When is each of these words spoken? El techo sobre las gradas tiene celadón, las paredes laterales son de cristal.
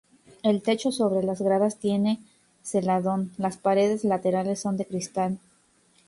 El 0.41 0.63
techo 0.63 0.91
sobre 0.91 1.21
las 1.21 1.43
gradas 1.43 1.77
tiene 1.77 2.19
celadón, 2.63 3.31
las 3.37 3.57
paredes 3.57 4.03
laterales 4.03 4.59
son 4.59 4.75
de 4.75 4.87
cristal. 4.87 5.37